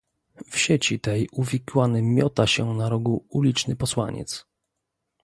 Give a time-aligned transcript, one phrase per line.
[0.45, 4.45] "W sieci tej uwikłany miota się na rogu uliczny posłaniec."